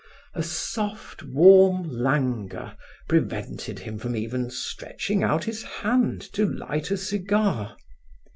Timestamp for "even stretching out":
4.15-5.43